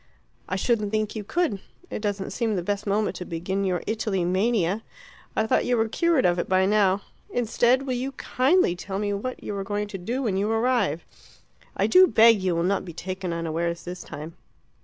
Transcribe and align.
"I 0.49 0.55
shouldn't 0.55 0.89
think 0.89 1.15
you 1.15 1.23
could. 1.23 1.59
It 1.91 2.01
doesn't 2.01 2.31
seem 2.31 2.55
the 2.55 2.63
best 2.63 2.87
moment 2.87 3.15
to 3.17 3.23
begin 3.25 3.63
your 3.63 3.83
Italy 3.85 4.25
mania. 4.25 4.81
I 5.35 5.45
thought 5.45 5.63
you 5.63 5.77
were 5.77 5.87
cured 5.87 6.25
of 6.25 6.39
it 6.39 6.49
by 6.49 6.65
now. 6.65 7.03
Instead, 7.29 7.83
will 7.85 7.93
you 7.93 8.13
kindly 8.13 8.75
tell 8.75 8.97
me 8.97 9.13
what 9.13 9.43
you 9.43 9.55
are 9.55 9.63
going 9.63 9.87
to 9.89 9.99
do 9.99 10.23
when 10.23 10.37
you 10.37 10.49
arrive. 10.51 11.05
I 11.77 11.85
do 11.85 12.07
beg 12.07 12.41
you 12.41 12.55
will 12.55 12.63
not 12.63 12.83
be 12.83 12.93
taken 12.93 13.31
unawares 13.31 13.83
this 13.83 14.01
time." 14.01 14.33